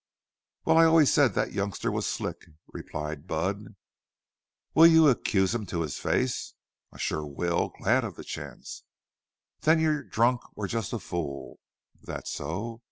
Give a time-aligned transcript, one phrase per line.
[0.65, 3.75] "Wal, I always said thet youngster was slick," replied Budd.
[4.73, 6.55] "Will you accuse him to his face?"
[6.91, 7.69] "I shore will.
[7.79, 8.81] Glad of the chance."
[9.59, 11.59] "Then you're drunk or just a fool."
[12.03, 12.79] "Thet so?"